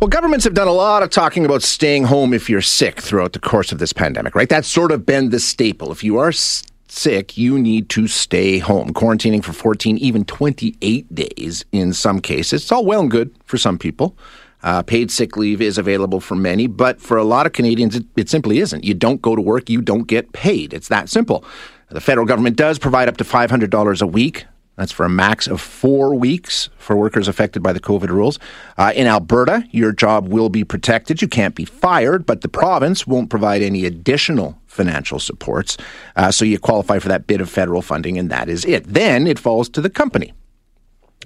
Well, 0.00 0.08
governments 0.08 0.46
have 0.46 0.54
done 0.54 0.66
a 0.66 0.72
lot 0.72 1.02
of 1.02 1.10
talking 1.10 1.44
about 1.44 1.62
staying 1.62 2.04
home 2.04 2.32
if 2.32 2.48
you're 2.48 2.62
sick 2.62 3.02
throughout 3.02 3.34
the 3.34 3.38
course 3.38 3.70
of 3.70 3.78
this 3.78 3.92
pandemic, 3.92 4.34
right? 4.34 4.48
That's 4.48 4.66
sort 4.66 4.92
of 4.92 5.04
been 5.04 5.28
the 5.28 5.38
staple. 5.38 5.92
If 5.92 6.02
you 6.02 6.16
are 6.16 6.32
sick, 6.32 7.36
you 7.36 7.58
need 7.58 7.90
to 7.90 8.06
stay 8.06 8.56
home. 8.56 8.94
Quarantining 8.94 9.44
for 9.44 9.52
14, 9.52 9.98
even 9.98 10.24
28 10.24 11.14
days 11.14 11.66
in 11.70 11.92
some 11.92 12.18
cases. 12.18 12.62
It's 12.62 12.72
all 12.72 12.86
well 12.86 13.02
and 13.02 13.10
good 13.10 13.30
for 13.44 13.58
some 13.58 13.76
people. 13.76 14.16
Uh, 14.62 14.82
paid 14.82 15.10
sick 15.10 15.36
leave 15.36 15.60
is 15.60 15.76
available 15.76 16.20
for 16.20 16.34
many, 16.34 16.66
but 16.66 16.98
for 16.98 17.18
a 17.18 17.24
lot 17.24 17.44
of 17.44 17.52
Canadians, 17.52 17.94
it, 17.94 18.06
it 18.16 18.30
simply 18.30 18.58
isn't. 18.60 18.84
You 18.84 18.94
don't 18.94 19.20
go 19.20 19.36
to 19.36 19.42
work, 19.42 19.68
you 19.68 19.82
don't 19.82 20.06
get 20.06 20.32
paid. 20.32 20.72
It's 20.72 20.88
that 20.88 21.10
simple. 21.10 21.44
The 21.90 22.00
federal 22.00 22.26
government 22.26 22.56
does 22.56 22.78
provide 22.78 23.08
up 23.08 23.18
to 23.18 23.24
$500 23.24 24.00
a 24.00 24.06
week 24.06 24.46
that's 24.80 24.92
for 24.92 25.04
a 25.04 25.10
max 25.10 25.46
of 25.46 25.60
four 25.60 26.14
weeks 26.14 26.70
for 26.78 26.96
workers 26.96 27.28
affected 27.28 27.62
by 27.62 27.74
the 27.74 27.80
COVID 27.80 28.08
rules. 28.08 28.38
Uh, 28.78 28.92
in 28.96 29.06
Alberta, 29.06 29.62
your 29.72 29.92
job 29.92 30.28
will 30.28 30.48
be 30.48 30.64
protected. 30.64 31.20
You 31.20 31.28
can't 31.28 31.54
be 31.54 31.66
fired, 31.66 32.24
but 32.24 32.40
the 32.40 32.48
province 32.48 33.06
won't 33.06 33.28
provide 33.28 33.60
any 33.60 33.84
additional 33.84 34.58
financial 34.66 35.18
supports. 35.18 35.76
Uh, 36.16 36.30
so 36.30 36.46
you 36.46 36.58
qualify 36.58 36.98
for 36.98 37.08
that 37.08 37.26
bit 37.26 37.42
of 37.42 37.50
federal 37.50 37.82
funding, 37.82 38.16
and 38.16 38.30
that 38.30 38.48
is 38.48 38.64
it. 38.64 38.84
Then 38.84 39.26
it 39.26 39.38
falls 39.38 39.68
to 39.68 39.82
the 39.82 39.90
company 39.90 40.32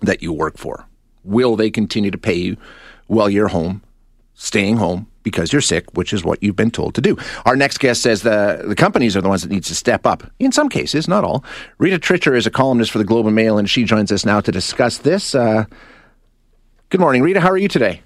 that 0.02 0.20
you 0.20 0.32
work 0.32 0.58
for. 0.58 0.88
Will 1.22 1.54
they 1.54 1.70
continue 1.70 2.10
to 2.10 2.18
pay 2.18 2.34
you 2.34 2.56
while 3.06 3.30
you're 3.30 3.48
home, 3.48 3.84
staying 4.34 4.78
home, 4.78 5.06
because 5.24 5.52
you're 5.52 5.62
sick, 5.62 5.86
which 5.94 6.12
is 6.12 6.22
what 6.22 6.40
you've 6.40 6.54
been 6.54 6.70
told 6.70 6.94
to 6.94 7.00
do. 7.00 7.16
Our 7.44 7.56
next 7.56 7.78
guest 7.78 8.02
says 8.02 8.22
the, 8.22 8.62
the 8.64 8.76
companies 8.76 9.16
are 9.16 9.20
the 9.20 9.28
ones 9.28 9.42
that 9.42 9.50
need 9.50 9.64
to 9.64 9.74
step 9.74 10.06
up. 10.06 10.22
In 10.38 10.52
some 10.52 10.68
cases, 10.68 11.08
not 11.08 11.24
all. 11.24 11.44
Rita 11.78 11.98
Trichur 11.98 12.36
is 12.36 12.46
a 12.46 12.50
columnist 12.50 12.92
for 12.92 12.98
the 12.98 13.04
Globe 13.04 13.26
and 13.26 13.34
Mail, 13.34 13.58
and 13.58 13.68
she 13.68 13.82
joins 13.82 14.12
us 14.12 14.24
now 14.24 14.40
to 14.40 14.52
discuss 14.52 14.98
this. 14.98 15.34
Uh, 15.34 15.64
good 16.90 17.00
morning, 17.00 17.22
Rita. 17.22 17.40
How 17.40 17.50
are 17.50 17.56
you 17.56 17.68
today? 17.68 18.02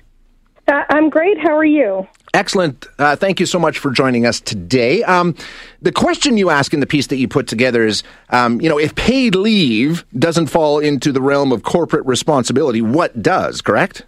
Uh, 0.66 0.84
I'm 0.90 1.10
great. 1.10 1.38
How 1.38 1.56
are 1.56 1.64
you? 1.64 2.06
Excellent. 2.34 2.86
Uh, 2.98 3.16
thank 3.16 3.40
you 3.40 3.46
so 3.46 3.58
much 3.58 3.78
for 3.78 3.90
joining 3.90 4.26
us 4.26 4.38
today. 4.38 5.02
Um, 5.02 5.34
the 5.80 5.92
question 5.92 6.36
you 6.36 6.50
ask 6.50 6.74
in 6.74 6.80
the 6.80 6.86
piece 6.86 7.06
that 7.06 7.16
you 7.16 7.26
put 7.26 7.48
together 7.48 7.86
is, 7.86 8.02
um, 8.28 8.60
you 8.60 8.68
know, 8.68 8.78
if 8.78 8.94
paid 8.94 9.34
leave 9.34 10.04
doesn't 10.16 10.48
fall 10.48 10.78
into 10.78 11.10
the 11.10 11.22
realm 11.22 11.52
of 11.52 11.62
corporate 11.62 12.04
responsibility, 12.04 12.82
what 12.82 13.22
does? 13.22 13.62
Correct? 13.62 14.04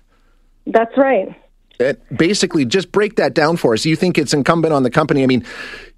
That's 0.67 0.97
right 0.99 1.35
basically 2.17 2.65
just 2.65 2.93
break 2.93 3.17
that 3.17 3.35
down 3.35 3.57
for 3.57 3.75
us. 3.75 3.85
You 3.85 3.97
think 3.97 4.19
it's 4.19 4.35
incumbent 4.35 4.73
on 4.73 4.83
the 4.83 4.91
company? 4.91 5.23
I 5.23 5.27
mean, 5.27 5.45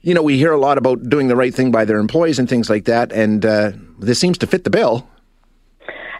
you 0.00 0.14
know, 0.14 0.22
we 0.22 0.36
hear 0.36 0.52
a 0.52 0.58
lot 0.58 0.78
about 0.78 1.08
doing 1.08 1.28
the 1.28 1.36
right 1.36 1.54
thing 1.54 1.70
by 1.70 1.84
their 1.84 1.98
employees 1.98 2.38
and 2.38 2.48
things 2.48 2.68
like 2.68 2.84
that, 2.84 3.12
and 3.12 3.44
uh, 3.44 3.72
this 3.98 4.18
seems 4.18 4.38
to 4.38 4.46
fit 4.46 4.64
the 4.64 4.70
bill. 4.70 5.08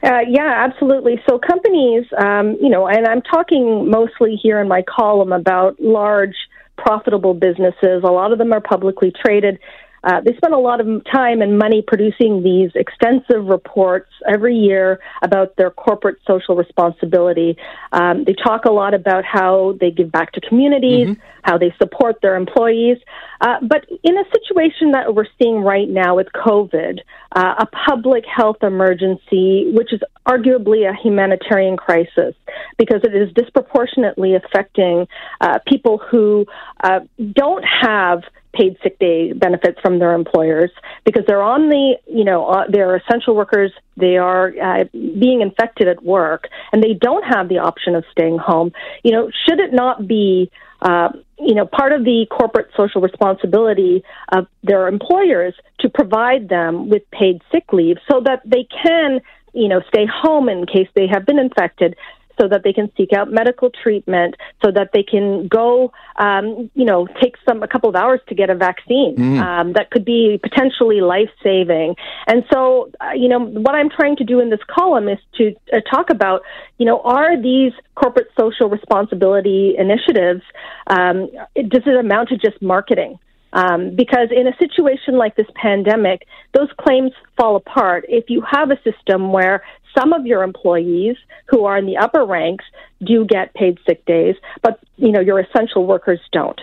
Uh, 0.02 0.20
yeah, 0.28 0.66
absolutely. 0.68 1.22
So 1.28 1.38
companies, 1.38 2.04
um, 2.18 2.56
you 2.60 2.68
know, 2.68 2.88
and 2.88 3.06
I'm 3.06 3.22
talking 3.22 3.88
mostly 3.88 4.34
here 4.34 4.60
in 4.60 4.66
my 4.66 4.82
column 4.82 5.32
about 5.32 5.80
large, 5.80 6.34
profitable 6.76 7.34
businesses. 7.34 8.02
A 8.02 8.10
lot 8.10 8.32
of 8.32 8.38
them 8.38 8.52
are 8.52 8.60
publicly 8.60 9.12
traded. 9.24 9.60
Uh, 10.04 10.20
they 10.20 10.34
spend 10.36 10.52
a 10.54 10.58
lot 10.58 10.80
of 10.80 10.86
time 11.12 11.42
and 11.42 11.58
money 11.58 11.82
producing 11.86 12.42
these 12.42 12.70
extensive 12.74 13.46
reports 13.46 14.10
every 14.28 14.56
year 14.56 15.00
about 15.22 15.56
their 15.56 15.70
corporate 15.70 16.18
social 16.26 16.56
responsibility. 16.56 17.56
Um, 17.92 18.24
they 18.24 18.34
talk 18.34 18.64
a 18.64 18.72
lot 18.72 18.94
about 18.94 19.24
how 19.24 19.76
they 19.80 19.90
give 19.90 20.10
back 20.10 20.32
to 20.32 20.40
communities, 20.40 21.08
mm-hmm. 21.08 21.22
how 21.42 21.58
they 21.58 21.74
support 21.78 22.16
their 22.20 22.36
employees. 22.36 22.98
Uh, 23.40 23.56
but 23.62 23.86
in 24.02 24.16
a 24.16 24.24
situation 24.32 24.92
that 24.92 25.14
we're 25.14 25.26
seeing 25.40 25.62
right 25.62 25.88
now 25.88 26.16
with 26.16 26.28
COVID, 26.34 27.00
uh, 27.34 27.54
a 27.58 27.66
public 27.66 28.24
health 28.26 28.58
emergency, 28.62 29.70
which 29.72 29.92
is 29.92 30.00
arguably 30.26 30.88
a 30.88 30.94
humanitarian 30.94 31.76
crisis 31.76 32.34
because 32.78 33.00
it 33.04 33.14
is 33.14 33.32
disproportionately 33.34 34.34
affecting 34.34 35.06
uh, 35.40 35.58
people 35.66 35.98
who 35.98 36.46
uh, 36.84 37.00
don't 37.32 37.64
have 37.64 38.22
paid 38.52 38.76
sick 38.82 38.98
day 38.98 39.32
benefits 39.32 39.80
from 39.80 39.98
their 39.98 40.14
employers 40.14 40.70
because 41.04 41.24
they're 41.26 41.42
on 41.42 41.68
the, 41.68 41.94
you 42.06 42.24
know, 42.24 42.46
uh, 42.46 42.64
they're 42.68 42.96
essential 42.96 43.34
workers. 43.34 43.72
They 43.96 44.16
are 44.16 44.52
uh, 44.62 44.84
being 44.92 45.40
infected 45.40 45.88
at 45.88 46.02
work 46.02 46.48
and 46.72 46.82
they 46.82 46.94
don't 46.94 47.24
have 47.24 47.48
the 47.48 47.58
option 47.58 47.94
of 47.94 48.04
staying 48.12 48.38
home. 48.38 48.72
You 49.02 49.12
know, 49.12 49.30
should 49.46 49.60
it 49.60 49.72
not 49.72 50.06
be, 50.06 50.50
uh, 50.80 51.10
you 51.38 51.54
know, 51.54 51.66
part 51.66 51.92
of 51.92 52.04
the 52.04 52.26
corporate 52.30 52.70
social 52.76 53.00
responsibility 53.00 54.04
of 54.30 54.46
their 54.62 54.88
employers 54.88 55.54
to 55.80 55.88
provide 55.88 56.48
them 56.48 56.88
with 56.88 57.02
paid 57.10 57.40
sick 57.50 57.72
leave 57.72 57.96
so 58.10 58.20
that 58.24 58.42
they 58.44 58.66
can, 58.84 59.20
you 59.52 59.68
know, 59.68 59.80
stay 59.88 60.06
home 60.06 60.48
in 60.48 60.66
case 60.66 60.88
they 60.94 61.06
have 61.06 61.26
been 61.26 61.38
infected 61.38 61.96
so 62.42 62.48
that 62.48 62.64
they 62.64 62.72
can 62.72 62.90
seek 62.96 63.12
out 63.12 63.30
medical 63.30 63.70
treatment, 63.70 64.34
so 64.64 64.72
that 64.72 64.90
they 64.92 65.04
can 65.04 65.46
go, 65.46 65.92
um, 66.16 66.68
you 66.74 66.84
know, 66.84 67.06
take 67.22 67.36
some 67.48 67.62
a 67.62 67.68
couple 67.68 67.88
of 67.88 67.94
hours 67.94 68.20
to 68.28 68.34
get 68.34 68.50
a 68.50 68.56
vaccine 68.56 69.14
mm. 69.16 69.40
um, 69.40 69.74
that 69.74 69.92
could 69.92 70.04
be 70.04 70.40
potentially 70.42 71.00
life 71.00 71.30
saving. 71.40 71.94
And 72.26 72.42
so, 72.52 72.90
uh, 73.00 73.12
you 73.14 73.28
know, 73.28 73.38
what 73.38 73.76
I'm 73.76 73.90
trying 73.90 74.16
to 74.16 74.24
do 74.24 74.40
in 74.40 74.50
this 74.50 74.64
column 74.68 75.08
is 75.08 75.18
to 75.38 75.54
uh, 75.72 75.80
talk 75.88 76.10
about, 76.10 76.42
you 76.78 76.86
know, 76.86 77.00
are 77.02 77.40
these 77.40 77.72
corporate 77.94 78.30
social 78.36 78.68
responsibility 78.68 79.76
initiatives? 79.78 80.42
Um, 80.88 81.30
does 81.54 81.82
it 81.86 81.96
amount 81.96 82.30
to 82.30 82.36
just 82.36 82.60
marketing? 82.60 83.18
Um, 83.52 83.94
because 83.94 84.28
in 84.30 84.46
a 84.46 84.56
situation 84.56 85.16
like 85.16 85.36
this 85.36 85.46
pandemic, 85.54 86.26
those 86.54 86.68
claims 86.78 87.12
fall 87.36 87.56
apart 87.56 88.04
if 88.08 88.30
you 88.30 88.42
have 88.50 88.70
a 88.70 88.80
system 88.82 89.32
where 89.32 89.62
some 89.96 90.12
of 90.12 90.26
your 90.26 90.42
employees 90.42 91.16
who 91.46 91.64
are 91.64 91.76
in 91.76 91.86
the 91.86 91.96
upper 91.98 92.24
ranks 92.24 92.64
do 93.04 93.26
get 93.26 93.52
paid 93.54 93.78
sick 93.86 94.04
days, 94.06 94.36
but 94.62 94.80
you 94.96 95.12
know 95.12 95.20
your 95.20 95.38
essential 95.38 95.86
workers 95.86 96.20
don't. 96.32 96.60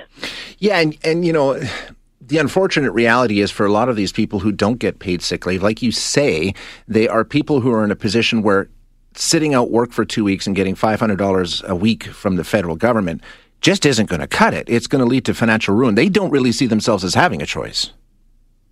Yeah, 0.58 0.80
and 0.80 0.98
and 1.04 1.26
you 1.26 1.34
know 1.34 1.62
the 2.22 2.38
unfortunate 2.38 2.92
reality 2.92 3.40
is 3.40 3.52
for 3.52 3.66
a 3.66 3.72
lot 3.72 3.90
of 3.90 3.96
these 3.96 4.12
people 4.12 4.40
who 4.40 4.52
don't 4.52 4.78
get 4.78 5.00
paid 5.00 5.22
sick 5.22 5.46
leave, 5.46 5.64
like 5.64 5.82
you 5.82 5.92
say, 5.92 6.54
they 6.88 7.08
are 7.08 7.26
people 7.26 7.60
who 7.62 7.72
are 7.72 7.84
in 7.84 7.92
a 7.92 7.96
position 7.96 8.42
where 8.42 8.70
sitting 9.16 9.54
out 9.54 9.72
work 9.72 9.92
for 9.92 10.06
two 10.06 10.24
weeks 10.24 10.46
and 10.46 10.56
getting 10.56 10.76
$500 10.76 11.64
a 11.64 11.76
week 11.76 12.04
from 12.06 12.36
the 12.36 12.44
federal 12.44 12.76
government 12.76 13.22
just 13.62 13.86
isn't 13.86 14.09
going 14.09 14.22
to 14.22 14.28
cut 14.28 14.53
it. 14.53 14.70
It's 14.70 14.88
going 14.88 15.00
to 15.00 15.06
lead 15.06 15.25
to 15.25 15.34
financial 15.34 15.75
ruin. 15.75 15.96
They 15.96 16.09
don't 16.09 16.31
really 16.31 16.52
see 16.52 16.66
themselves 16.66 17.03
as 17.03 17.14
having 17.14 17.42
a 17.42 17.46
choice. 17.46 17.92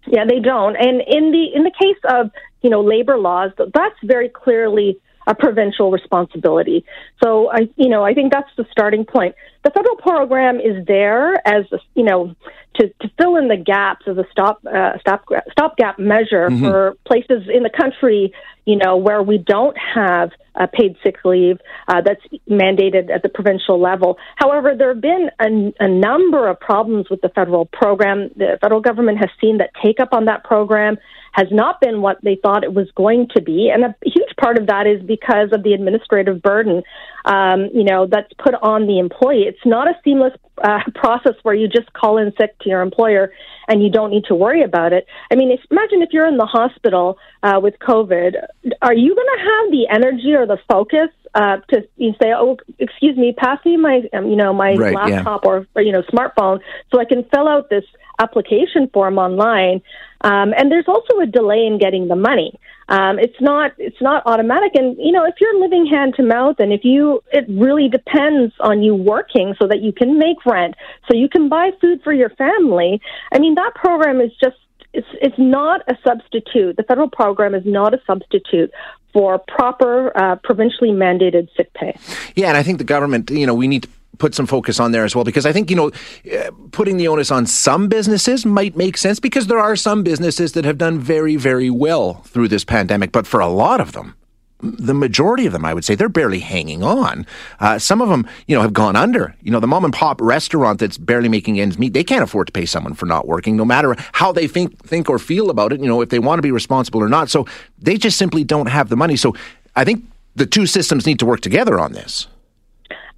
Yeah, 0.07 0.25
they 0.25 0.39
don't. 0.39 0.75
And 0.75 1.01
in 1.01 1.31
the 1.31 1.53
in 1.53 1.63
the 1.63 1.71
case 1.71 1.97
of 2.09 2.31
you 2.61 2.69
know 2.69 2.81
labor 2.81 3.17
laws, 3.17 3.51
that's 3.57 3.95
very 4.03 4.29
clearly 4.29 4.99
a 5.27 5.35
provincial 5.35 5.91
responsibility. 5.91 6.83
So 7.23 7.51
I 7.51 7.69
you 7.75 7.89
know 7.89 8.03
I 8.03 8.13
think 8.13 8.33
that's 8.33 8.49
the 8.57 8.65
starting 8.71 9.05
point. 9.05 9.35
The 9.63 9.69
federal 9.69 9.97
program 9.97 10.59
is 10.59 10.85
there 10.87 11.35
as 11.47 11.65
a, 11.71 11.77
you 11.93 12.03
know 12.03 12.35
to, 12.75 12.87
to 13.01 13.11
fill 13.19 13.35
in 13.35 13.47
the 13.47 13.57
gaps 13.57 14.05
as 14.07 14.17
a 14.17 14.25
stop 14.31 14.65
uh, 14.65 14.97
stop 14.99 15.25
stopgap 15.51 15.99
measure 15.99 16.49
mm-hmm. 16.49 16.65
for 16.65 16.97
places 17.05 17.43
in 17.53 17.63
the 17.63 17.69
country 17.69 18.33
you 18.67 18.75
know, 18.75 18.97
where 18.97 19.23
we 19.23 19.37
don't 19.37 19.77
have 19.95 20.31
a 20.53 20.67
paid 20.67 20.97
sick 21.01 21.15
leave 21.23 21.57
uh, 21.87 22.01
that's 22.01 22.21
mandated 22.49 23.09
at 23.09 23.23
the 23.23 23.29
provincial 23.29 23.79
level. 23.81 24.17
However, 24.35 24.75
there 24.77 24.89
have 24.89 25.01
been 25.01 25.29
a, 25.39 25.85
a, 25.85 25.87
number 25.87 26.49
of 26.49 26.59
problems 26.59 27.09
with 27.09 27.21
the 27.21 27.29
federal 27.29 27.65
program. 27.67 28.29
The 28.35 28.57
federal 28.59 28.81
government 28.81 29.19
has 29.19 29.29
seen 29.39 29.59
that 29.59 29.69
take 29.81 30.01
up 30.01 30.09
on 30.11 30.25
that 30.25 30.43
program 30.43 30.97
has 31.31 31.47
not 31.49 31.79
been 31.79 32.01
what 32.01 32.17
they 32.23 32.35
thought 32.35 32.65
it 32.65 32.73
was 32.73 32.89
going 32.95 33.29
to 33.35 33.41
be, 33.41 33.71
and 33.73 33.85
a 33.85 33.95
huge 34.03 34.26
part 34.39 34.57
of 34.57 34.67
that 34.67 34.87
is 34.87 35.01
because 35.03 35.49
of 35.51 35.63
the 35.63 35.73
administrative 35.73 36.41
burden, 36.41 36.83
um, 37.25 37.69
you 37.73 37.83
know, 37.83 38.07
that's 38.07 38.31
put 38.33 38.53
on 38.55 38.87
the 38.87 38.99
employee. 38.99 39.43
It's 39.43 39.65
not 39.65 39.87
a 39.87 39.93
seamless 40.03 40.33
uh, 40.63 40.79
process 40.95 41.33
where 41.43 41.55
you 41.55 41.67
just 41.67 41.91
call 41.93 42.17
in 42.17 42.31
sick 42.39 42.57
to 42.59 42.69
your 42.69 42.81
employer 42.81 43.31
and 43.67 43.83
you 43.83 43.89
don't 43.89 44.11
need 44.11 44.25
to 44.25 44.35
worry 44.35 44.63
about 44.63 44.93
it. 44.93 45.05
I 45.31 45.35
mean, 45.35 45.51
if, 45.51 45.59
imagine 45.69 46.01
if 46.01 46.09
you're 46.11 46.27
in 46.27 46.37
the 46.37 46.45
hospital 46.45 47.17
uh, 47.43 47.59
with 47.61 47.75
COVID, 47.79 48.35
are 48.81 48.93
you 48.93 49.15
going 49.15 49.27
to 49.37 49.43
have 49.43 49.71
the 49.71 49.87
energy 49.91 50.33
or 50.33 50.45
the 50.45 50.57
focus 50.69 51.09
uh, 51.35 51.57
to 51.69 51.87
you 51.97 52.13
say, 52.21 52.33
"Oh, 52.33 52.57
excuse 52.79 53.17
me, 53.17 53.33
pass 53.37 53.63
me 53.65 53.77
my, 53.77 54.03
um, 54.13 54.27
you 54.27 54.35
know, 54.35 54.53
my 54.53 54.73
right, 54.75 54.93
laptop 54.93 55.41
yeah. 55.43 55.49
or, 55.49 55.67
or 55.75 55.81
you 55.81 55.91
know, 55.91 56.01
smartphone, 56.03 56.59
so 56.91 56.99
I 56.99 57.05
can 57.05 57.23
fill 57.33 57.47
out 57.47 57.69
this 57.69 57.85
application 58.19 58.89
form 58.93 59.17
online?" 59.17 59.81
Um, 60.21 60.53
and 60.57 60.71
there's 60.71 60.87
also 60.87 61.19
a 61.19 61.25
delay 61.25 61.65
in 61.65 61.77
getting 61.77 62.07
the 62.07 62.15
money. 62.15 62.59
Um, 62.89 63.19
it's 63.19 63.39
not 63.41 63.73
it's 63.77 64.01
not 64.01 64.23
automatic, 64.25 64.71
and 64.75 64.95
you 64.97 65.11
know 65.11 65.25
if 65.25 65.35
you're 65.41 65.59
living 65.59 65.85
hand 65.85 66.15
to 66.15 66.23
mouth, 66.23 66.55
and 66.59 66.71
if 66.71 66.85
you 66.85 67.21
it 67.33 67.45
really 67.49 67.89
depends 67.89 68.53
on 68.61 68.81
you 68.81 68.95
working 68.95 69.55
so 69.59 69.67
that 69.67 69.81
you 69.81 69.91
can 69.91 70.17
make 70.17 70.45
rent, 70.45 70.75
so 71.09 71.17
you 71.17 71.27
can 71.27 71.49
buy 71.49 71.71
food 71.81 72.01
for 72.03 72.13
your 72.13 72.29
family. 72.31 73.01
I 73.33 73.39
mean 73.39 73.55
that 73.55 73.75
program 73.75 74.21
is 74.21 74.31
just 74.41 74.55
it's 74.97 75.07
it's 75.21 75.37
not 75.37 75.81
a 75.87 75.95
substitute. 76.05 76.75
The 76.75 76.83
federal 76.83 77.09
program 77.09 77.53
is 77.53 77.63
not 77.65 77.93
a 77.93 78.01
substitute 78.05 78.71
for 79.13 79.39
proper 79.39 80.11
uh, 80.17 80.35
provincially 80.43 80.89
mandated 80.89 81.47
sick 81.55 81.71
pay. 81.73 81.97
Yeah, 82.35 82.47
and 82.47 82.57
I 82.57 82.63
think 82.63 82.79
the 82.79 82.83
government, 82.83 83.29
you 83.29 83.45
know, 83.45 83.53
we 83.53 83.67
need 83.67 83.83
to 83.83 83.89
put 84.17 84.33
some 84.33 84.47
focus 84.47 84.79
on 84.79 84.91
there 84.91 85.05
as 85.05 85.15
well 85.15 85.23
because 85.23 85.45
I 85.45 85.53
think 85.53 85.69
you 85.69 85.75
know 85.75 85.91
uh, 86.33 86.51
putting 86.71 86.97
the 86.97 87.07
onus 87.07 87.29
on 87.29 87.45
some 87.45 87.87
businesses 87.87 88.45
might 88.45 88.75
make 88.75 88.97
sense 88.97 89.19
because 89.19 89.45
there 89.45 89.59
are 89.59 89.75
some 89.75 90.01
businesses 90.01 90.53
that 90.53 90.65
have 90.65 90.79
done 90.79 90.99
very 90.99 91.35
very 91.35 91.69
well 91.69 92.15
through 92.25 92.47
this 92.47 92.65
pandemic 92.65 93.11
but 93.11 93.27
for 93.27 93.39
a 93.39 93.47
lot 93.47 93.79
of 93.79 93.91
them 93.91 94.15
the 94.59 94.93
majority 94.93 95.45
of 95.45 95.53
them, 95.53 95.65
I 95.65 95.73
would 95.73 95.85
say, 95.85 95.95
they're 95.95 96.09
barely 96.09 96.39
hanging 96.39 96.83
on. 96.83 97.25
Uh, 97.59 97.77
some 97.77 98.01
of 98.01 98.09
them, 98.09 98.27
you 98.47 98.55
know, 98.55 98.61
have 98.61 98.73
gone 98.73 98.95
under. 98.95 99.35
You 99.41 99.51
know, 99.51 99.59
the 99.59 99.67
mom 99.67 99.85
and 99.85 99.93
pop 99.93 100.19
restaurant 100.19 100.79
that's 100.79 100.97
barely 100.97 101.29
making 101.29 101.59
ends 101.59 101.77
meet, 101.77 101.93
they 101.93 102.03
can't 102.03 102.23
afford 102.23 102.47
to 102.47 102.53
pay 102.53 102.65
someone 102.65 102.93
for 102.93 103.05
not 103.05 103.27
working, 103.27 103.55
no 103.55 103.65
matter 103.65 103.95
how 104.13 104.31
they 104.31 104.47
think, 104.47 104.77
think 104.83 105.09
or 105.09 105.19
feel 105.19 105.49
about 105.49 105.73
it. 105.73 105.79
You 105.79 105.87
know, 105.87 106.01
if 106.01 106.09
they 106.09 106.19
want 106.19 106.39
to 106.39 106.43
be 106.43 106.51
responsible 106.51 107.03
or 107.03 107.09
not. 107.09 107.29
So 107.29 107.45
they 107.77 107.97
just 107.97 108.17
simply 108.17 108.43
don't 108.43 108.67
have 108.67 108.89
the 108.89 108.95
money. 108.95 109.15
So 109.15 109.35
I 109.75 109.83
think 109.83 110.05
the 110.35 110.45
two 110.45 110.65
systems 110.65 111.05
need 111.05 111.19
to 111.19 111.25
work 111.25 111.41
together 111.41 111.79
on 111.79 111.93
this. 111.93 112.27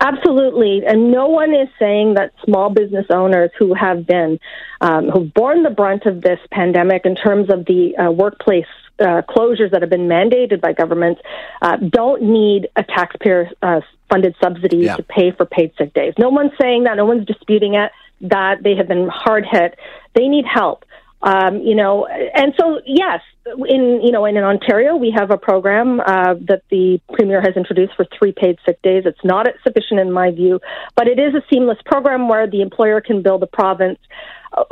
Absolutely, 0.01 0.83
and 0.85 1.11
no 1.11 1.27
one 1.27 1.53
is 1.53 1.67
saying 1.77 2.13
that 2.13 2.31
small 2.45 2.69
business 2.69 3.05
owners 3.09 3.51
who 3.59 3.73
have 3.73 4.07
been 4.07 4.39
um, 4.79 5.09
who've 5.09 5.33
borne 5.33 5.63
the 5.63 5.69
brunt 5.69 6.05
of 6.05 6.21
this 6.21 6.39
pandemic 6.51 7.05
in 7.05 7.15
terms 7.15 7.49
of 7.49 7.65
the 7.65 7.97
uh, 7.97 8.09
workplace 8.09 8.65
uh, 8.99 9.21
closures 9.29 9.71
that 9.71 9.81
have 9.81 9.89
been 9.89 10.07
mandated 10.07 10.61
by 10.61 10.73
governments 10.73 11.21
uh, 11.61 11.77
don't 11.77 12.21
need 12.21 12.67
a 12.75 12.83
taxpayer 12.83 13.49
uh, 13.61 13.81
funded 14.09 14.35
subsidy 14.41 14.77
yeah. 14.77 14.95
to 14.95 15.03
pay 15.03 15.31
for 15.31 15.45
paid 15.45 15.71
sick 15.77 15.93
days. 15.93 16.13
No 16.17 16.29
one's 16.29 16.51
saying 16.59 16.83
that. 16.83 16.97
No 16.97 17.05
one's 17.05 17.25
disputing 17.25 17.75
it. 17.75 17.91
That 18.21 18.63
they 18.63 18.75
have 18.75 18.87
been 18.87 19.07
hard 19.07 19.45
hit. 19.49 19.79
They 20.13 20.27
need 20.27 20.45
help. 20.45 20.83
Um, 21.21 21.61
you 21.61 21.75
know, 21.75 22.05
and 22.05 22.53
so 22.59 22.81
yes, 22.85 23.21
in 23.67 24.01
you 24.03 24.11
know, 24.11 24.25
in, 24.25 24.37
in 24.37 24.43
Ontario, 24.43 24.95
we 24.95 25.13
have 25.15 25.31
a 25.31 25.37
program 25.37 25.99
uh, 25.99 26.35
that 26.47 26.63
the 26.69 26.99
premier 27.13 27.41
has 27.41 27.55
introduced 27.55 27.93
for 27.95 28.05
three 28.17 28.31
paid 28.31 28.57
sick 28.65 28.81
days. 28.81 29.03
It's 29.05 29.23
not 29.23 29.47
sufficient 29.63 29.99
in 29.99 30.11
my 30.11 30.31
view, 30.31 30.59
but 30.95 31.07
it 31.07 31.19
is 31.19 31.33
a 31.35 31.41
seamless 31.51 31.77
program 31.85 32.27
where 32.27 32.47
the 32.49 32.61
employer 32.61 33.01
can 33.01 33.21
bill 33.21 33.39
the 33.39 33.47
province. 33.47 33.99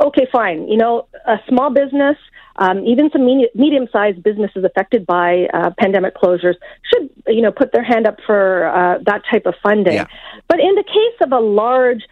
Okay, 0.00 0.26
fine. 0.30 0.68
You 0.68 0.76
know, 0.76 1.08
a 1.26 1.36
small 1.48 1.70
business. 1.70 2.16
Um, 2.56 2.84
even 2.84 3.08
some 3.12 3.24
medium-sized 3.24 4.20
businesses 4.20 4.64
affected 4.64 5.06
by 5.06 5.46
uh, 5.54 5.70
pandemic 5.78 6.16
closures 6.16 6.56
should, 6.82 7.08
you 7.28 7.40
know, 7.40 7.52
put 7.52 7.70
their 7.70 7.84
hand 7.84 8.04
up 8.04 8.16
for 8.26 8.66
uh, 8.66 8.98
that 9.06 9.22
type 9.30 9.46
of 9.46 9.54
funding. 9.62 9.94
Yeah. 9.94 10.06
But 10.48 10.58
in 10.58 10.74
the 10.74 10.82
case 10.82 11.18
of 11.22 11.30
a 11.30 11.38
large 11.38 12.02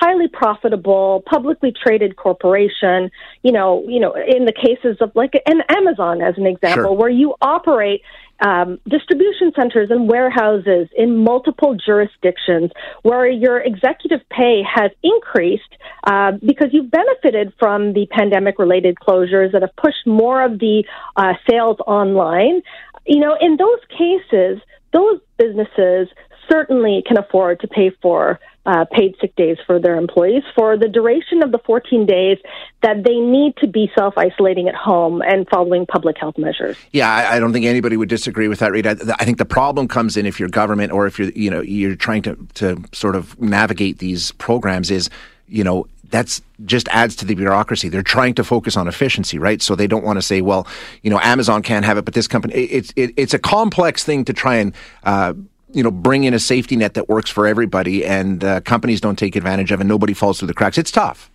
highly 0.00 0.28
profitable, 0.28 1.22
publicly 1.26 1.72
traded 1.72 2.16
corporation, 2.16 3.10
you 3.42 3.52
know, 3.52 3.84
you 3.86 4.00
know, 4.00 4.14
in 4.14 4.44
the 4.44 4.52
cases 4.52 4.96
of 5.00 5.12
like 5.14 5.34
an 5.46 5.62
Amazon 5.68 6.20
as 6.20 6.34
an 6.36 6.46
example, 6.46 6.84
sure. 6.84 6.92
where 6.92 7.10
you 7.10 7.34
operate 7.40 8.02
um, 8.40 8.78
distribution 8.88 9.52
centers 9.56 9.90
and 9.90 10.08
warehouses 10.08 10.88
in 10.96 11.16
multiple 11.16 11.74
jurisdictions 11.74 12.70
where 13.02 13.28
your 13.28 13.60
executive 13.60 14.20
pay 14.28 14.62
has 14.62 14.90
increased 15.02 15.62
uh, 16.04 16.32
because 16.44 16.68
you've 16.72 16.90
benefited 16.90 17.52
from 17.58 17.92
the 17.92 18.06
pandemic 18.10 18.58
related 18.58 18.96
closures 18.96 19.52
that 19.52 19.62
have 19.62 19.74
pushed 19.76 20.06
more 20.06 20.42
of 20.42 20.58
the 20.58 20.84
uh, 21.16 21.34
sales 21.48 21.76
online. 21.86 22.60
You 23.06 23.20
know, 23.20 23.36
in 23.40 23.56
those 23.56 23.80
cases, 23.90 24.60
those 24.92 25.20
businesses 25.38 26.08
certainly 26.50 27.02
can 27.06 27.18
afford 27.18 27.60
to 27.60 27.68
pay 27.68 27.90
for 28.02 28.40
uh, 28.66 28.84
paid 28.90 29.14
sick 29.20 29.34
days 29.36 29.58
for 29.66 29.78
their 29.78 29.96
employees 29.96 30.42
for 30.54 30.76
the 30.76 30.88
duration 30.88 31.42
of 31.42 31.52
the 31.52 31.58
14 31.58 32.06
days 32.06 32.38
that 32.82 33.04
they 33.04 33.16
need 33.16 33.56
to 33.58 33.66
be 33.66 33.90
self 33.94 34.16
isolating 34.16 34.68
at 34.68 34.74
home 34.74 35.22
and 35.22 35.46
following 35.48 35.86
public 35.86 36.16
health 36.18 36.38
measures. 36.38 36.76
Yeah, 36.92 37.12
I, 37.12 37.36
I, 37.36 37.40
don't 37.40 37.52
think 37.52 37.66
anybody 37.66 37.96
would 37.96 38.08
disagree 38.08 38.48
with 38.48 38.60
that, 38.60 38.72
Rita. 38.72 39.14
I 39.18 39.24
think 39.24 39.38
the 39.38 39.44
problem 39.44 39.88
comes 39.88 40.16
in 40.16 40.24
if 40.24 40.40
you're 40.40 40.48
government 40.48 40.92
or 40.92 41.06
if 41.06 41.18
you're 41.18 41.30
you 41.30 41.50
know 41.50 41.60
you're 41.60 41.96
trying 41.96 42.22
to 42.22 42.36
to 42.54 42.82
sort 42.92 43.16
of 43.16 43.38
navigate 43.40 43.98
these 43.98 44.32
programs 44.32 44.90
is 44.90 45.10
you 45.46 45.64
know 45.64 45.86
that's 46.10 46.40
just 46.64 46.88
adds 46.88 47.16
to 47.16 47.24
the 47.24 47.34
bureaucracy. 47.34 47.88
They're 47.88 48.02
trying 48.02 48.34
to 48.34 48.44
focus 48.44 48.76
on 48.76 48.86
efficiency, 48.86 49.38
right? 49.38 49.60
So 49.60 49.74
they 49.74 49.86
don't 49.86 50.04
want 50.04 50.16
to 50.16 50.22
say, 50.22 50.42
well, 50.42 50.66
you 51.02 51.10
know, 51.10 51.18
Amazon 51.20 51.62
can't 51.62 51.84
have 51.84 51.98
it, 51.98 52.04
but 52.04 52.14
this 52.14 52.28
company. 52.28 52.54
It's 52.54 52.92
it, 52.96 53.12
it's 53.16 53.34
a 53.34 53.38
complex 53.38 54.04
thing 54.04 54.24
to 54.26 54.32
try 54.32 54.56
and 54.56 54.74
uh, 55.02 55.34
you 55.74 55.82
know, 55.82 55.90
bring 55.90 56.24
in 56.24 56.34
a 56.34 56.38
safety 56.38 56.76
net 56.76 56.94
that 56.94 57.08
works 57.08 57.30
for 57.30 57.46
everybody 57.46 58.04
and 58.04 58.42
uh, 58.44 58.60
companies 58.60 59.00
don't 59.00 59.18
take 59.18 59.36
advantage 59.36 59.72
of 59.72 59.80
and 59.80 59.88
nobody 59.88 60.14
falls 60.14 60.38
through 60.38 60.48
the 60.48 60.54
cracks. 60.54 60.78
It's 60.78 60.90
tough. 60.90 61.30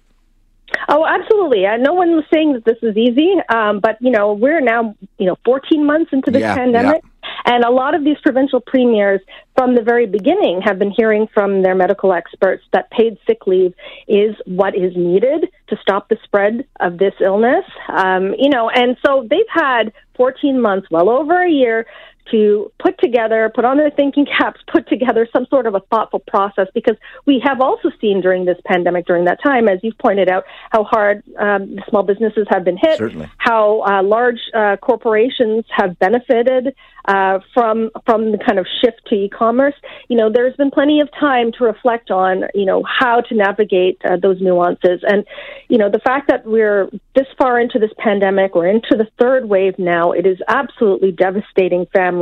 Oh, 0.87 1.05
absolutely. 1.05 1.65
Uh, 1.65 1.77
no 1.77 1.93
one 1.93 2.11
was 2.15 2.25
saying 2.33 2.53
that 2.53 2.65
this 2.65 2.77
is 2.81 2.95
easy, 2.95 3.35
um, 3.49 3.79
but 3.79 3.97
you 4.01 4.11
know 4.11 4.33
we're 4.33 4.61
now 4.61 4.95
you 5.17 5.25
know 5.25 5.35
14 5.45 5.85
months 5.85 6.11
into 6.13 6.31
this 6.31 6.41
yeah, 6.41 6.55
pandemic, 6.55 7.01
yeah. 7.03 7.53
and 7.53 7.63
a 7.63 7.69
lot 7.69 7.95
of 7.95 8.03
these 8.03 8.17
provincial 8.21 8.59
premiers 8.59 9.19
from 9.55 9.75
the 9.75 9.81
very 9.81 10.05
beginning 10.05 10.61
have 10.61 10.79
been 10.79 10.91
hearing 10.91 11.27
from 11.33 11.63
their 11.63 11.75
medical 11.75 12.13
experts 12.13 12.63
that 12.71 12.89
paid 12.91 13.17
sick 13.27 13.45
leave 13.47 13.73
is 14.07 14.35
what 14.45 14.75
is 14.75 14.95
needed 14.95 15.49
to 15.67 15.77
stop 15.81 16.09
the 16.09 16.17
spread 16.23 16.65
of 16.79 16.97
this 16.97 17.13
illness. 17.19 17.65
Um, 17.89 18.33
you 18.37 18.49
know, 18.49 18.69
and 18.69 18.97
so 19.05 19.27
they've 19.29 19.39
had 19.51 19.91
14 20.15 20.59
months, 20.59 20.87
well 20.91 21.09
over 21.09 21.41
a 21.41 21.49
year, 21.49 21.85
to 22.31 22.71
put 22.79 22.97
together, 22.99 23.51
put 23.53 23.65
on 23.65 23.77
their 23.77 23.91
thinking 23.91 24.25
caps, 24.25 24.59
put 24.71 24.87
together 24.87 25.27
some 25.31 25.45
sort 25.49 25.65
of 25.65 25.75
a 25.75 25.79
thoughtful 25.91 26.19
process 26.19 26.67
because 26.73 26.95
we 27.25 27.41
have 27.43 27.61
also 27.61 27.89
seen 27.99 28.21
during 28.21 28.45
this 28.45 28.57
pandemic, 28.65 29.05
during 29.05 29.25
that 29.25 29.41
time, 29.43 29.67
as 29.67 29.79
you've 29.83 29.97
pointed 29.97 30.29
out, 30.29 30.43
how 30.71 30.83
hard 30.83 31.23
um, 31.37 31.79
small 31.89 32.03
businesses 32.03 32.47
have 32.49 32.63
been 32.63 32.77
hit, 32.77 32.97
Certainly. 32.97 33.29
how 33.37 33.81
uh, 33.81 34.03
large 34.03 34.39
uh, 34.53 34.77
corporations 34.77 35.65
have 35.69 35.97
benefited 35.99 36.75
uh, 37.09 37.39
from 37.53 37.89
from 38.05 38.31
the 38.31 38.37
kind 38.37 38.59
of 38.59 38.67
shift 38.81 39.01
to 39.07 39.15
e-commerce. 39.15 39.73
You 40.09 40.17
know, 40.17 40.29
there's 40.31 40.55
been 40.55 40.71
plenty 40.71 40.99
of 41.01 41.09
time 41.19 41.51
to 41.57 41.63
reflect 41.63 42.11
on, 42.11 42.43
you 42.53 42.65
know, 42.65 42.83
how 42.83 43.21
to 43.21 43.35
navigate 43.35 43.99
uh, 44.05 44.17
those 44.17 44.39
nuances, 44.41 45.01
and 45.03 45.25
you 45.69 45.77
know, 45.77 45.89
the 45.89 45.99
fact 45.99 46.27
that 46.27 46.45
we're 46.45 46.89
this 47.15 47.27
far 47.37 47.59
into 47.59 47.79
this 47.79 47.91
pandemic, 47.97 48.53
we're 48.53 48.67
into 48.67 48.95
the 48.95 49.07
third 49.19 49.49
wave 49.49 49.79
now. 49.79 50.11
It 50.11 50.25
is 50.25 50.37
absolutely 50.47 51.11
devastating 51.11 51.87
families, 51.93 52.18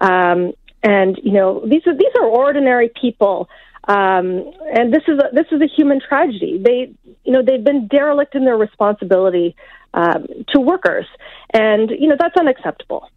um, 0.00 0.52
and 0.82 1.18
you 1.22 1.32
know, 1.32 1.64
these 1.66 1.86
are 1.86 1.94
these 1.94 2.12
are 2.16 2.26
ordinary 2.26 2.90
people. 3.00 3.48
Um, 3.88 4.52
and 4.72 4.92
this 4.92 5.02
is 5.08 5.18
a, 5.18 5.30
this 5.32 5.46
is 5.50 5.60
a 5.62 5.66
human 5.66 6.00
tragedy. 6.00 6.60
They, 6.62 6.92
you 7.24 7.32
know, 7.32 7.42
they've 7.42 7.64
been 7.64 7.88
derelict 7.88 8.34
in 8.34 8.44
their 8.44 8.56
responsibility 8.56 9.56
um, 9.94 10.26
to 10.48 10.60
workers, 10.60 11.06
and 11.50 11.90
you 11.90 12.08
know 12.08 12.16
that's 12.18 12.36
unacceptable. 12.36 13.08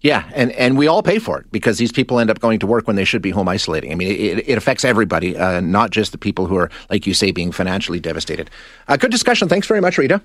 Yeah, 0.00 0.30
and, 0.34 0.52
and 0.52 0.78
we 0.78 0.86
all 0.86 1.02
pay 1.02 1.18
for 1.18 1.40
it 1.40 1.50
because 1.50 1.78
these 1.78 1.90
people 1.90 2.20
end 2.20 2.30
up 2.30 2.40
going 2.40 2.60
to 2.60 2.66
work 2.66 2.86
when 2.86 2.96
they 2.96 3.04
should 3.04 3.22
be 3.22 3.30
home 3.30 3.48
isolating. 3.48 3.90
I 3.90 3.96
mean, 3.96 4.08
it, 4.08 4.48
it 4.48 4.58
affects 4.58 4.84
everybody, 4.84 5.36
uh, 5.36 5.60
not 5.60 5.90
just 5.90 6.12
the 6.12 6.18
people 6.18 6.46
who 6.46 6.56
are, 6.56 6.70
like 6.88 7.06
you 7.06 7.14
say, 7.14 7.32
being 7.32 7.50
financially 7.50 7.98
devastated. 7.98 8.48
Uh, 8.86 8.96
good 8.96 9.10
discussion. 9.10 9.48
Thanks 9.48 9.66
very 9.66 9.80
much, 9.80 9.98
Rita. 9.98 10.22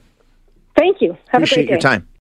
Thank 0.77 1.01
you. 1.01 1.17
Have 1.29 1.41
Appreciate 1.41 1.63
a 1.63 1.65
great 1.65 1.67
day. 1.67 1.71
your 1.71 1.81
time. 1.81 2.07